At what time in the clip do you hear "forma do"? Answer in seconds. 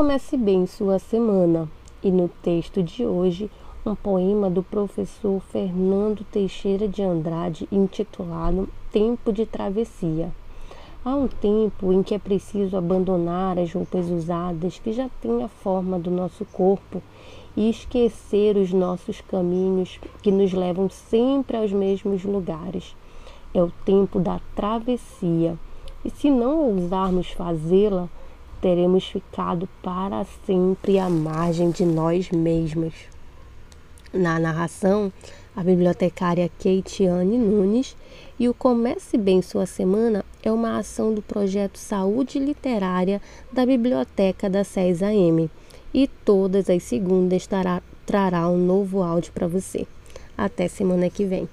15.48-16.10